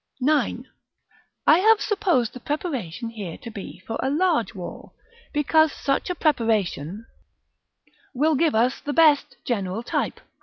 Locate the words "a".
4.01-4.09, 6.09-6.15